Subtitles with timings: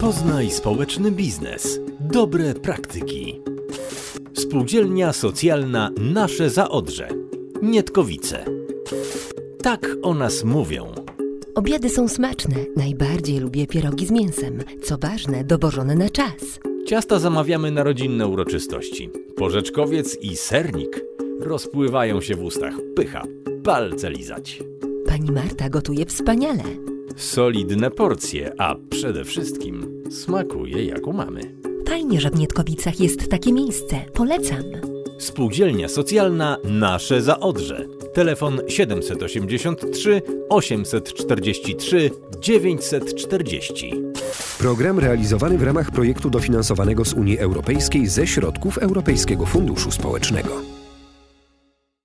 [0.00, 1.80] Poznaj społeczny biznes.
[2.00, 3.40] Dobre praktyki.
[4.32, 7.08] Spółdzielnia socjalna Nasze Zaodrze.
[7.62, 8.44] Nietkowice.
[9.62, 10.92] Tak o nas mówią.
[11.54, 12.56] Obiady są smaczne.
[12.76, 14.58] Najbardziej lubię pierogi z mięsem.
[14.82, 16.60] Co ważne, dowożone na czas.
[16.86, 19.10] Ciasta zamawiamy na rodzinne uroczystości.
[19.36, 21.00] Porzeczkowiec i sernik
[21.40, 22.74] rozpływają się w ustach.
[22.96, 23.22] Pycha,
[23.64, 24.62] palce lizać.
[25.06, 26.64] Pani Marta gotuje wspaniale.
[27.18, 31.40] Solidne porcje, a przede wszystkim smakuje jak u mamy.
[31.88, 34.00] Fajnie, że w Nietkowicach jest takie miejsce.
[34.14, 34.62] Polecam.
[35.18, 37.86] Spółdzielnia socjalna Nasze Zaodrze.
[38.14, 43.94] Telefon 783 843 940.
[44.58, 50.67] Program realizowany w ramach projektu dofinansowanego z Unii Europejskiej ze środków Europejskiego Funduszu Społecznego.